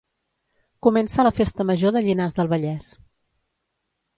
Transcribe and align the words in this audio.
Comença 0.87 1.25
la 1.27 1.33
Festa 1.41 1.65
Major 1.73 1.93
de 1.99 2.03
Llinars 2.07 2.35
del 2.41 2.51
Vallès 2.55 2.89